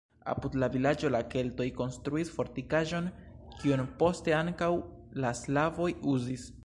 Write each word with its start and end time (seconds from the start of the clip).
Apud 0.31 0.55
la 0.61 0.67
vilaĝo 0.75 1.09
la 1.15 1.19
keltoj 1.33 1.67
konstruis 1.81 2.31
fortikaĵon, 2.37 3.11
kiun 3.59 3.85
poste 4.01 4.35
ankaŭ 4.39 4.71
la 5.27 5.35
slavoj 5.43 5.89
uzis. 6.17 6.53